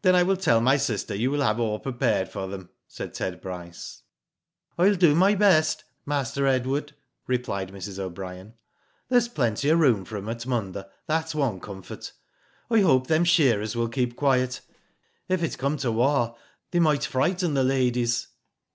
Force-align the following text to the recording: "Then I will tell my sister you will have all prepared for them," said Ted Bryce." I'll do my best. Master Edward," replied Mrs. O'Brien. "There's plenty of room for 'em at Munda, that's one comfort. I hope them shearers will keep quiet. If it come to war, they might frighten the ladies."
"Then 0.00 0.16
I 0.16 0.22
will 0.22 0.38
tell 0.38 0.62
my 0.62 0.78
sister 0.78 1.14
you 1.14 1.30
will 1.30 1.42
have 1.42 1.60
all 1.60 1.78
prepared 1.78 2.30
for 2.30 2.46
them," 2.46 2.70
said 2.88 3.12
Ted 3.12 3.42
Bryce." 3.42 4.02
I'll 4.78 4.94
do 4.94 5.14
my 5.14 5.34
best. 5.34 5.84
Master 6.06 6.46
Edward," 6.46 6.94
replied 7.26 7.70
Mrs. 7.70 7.98
O'Brien. 7.98 8.54
"There's 9.10 9.28
plenty 9.28 9.68
of 9.68 9.78
room 9.78 10.06
for 10.06 10.16
'em 10.16 10.30
at 10.30 10.46
Munda, 10.46 10.88
that's 11.06 11.34
one 11.34 11.60
comfort. 11.60 12.12
I 12.70 12.80
hope 12.80 13.08
them 13.08 13.24
shearers 13.26 13.76
will 13.76 13.88
keep 13.90 14.16
quiet. 14.16 14.62
If 15.28 15.42
it 15.42 15.58
come 15.58 15.76
to 15.76 15.92
war, 15.92 16.34
they 16.70 16.80
might 16.80 17.04
frighten 17.04 17.52
the 17.52 17.62
ladies." 17.62 18.28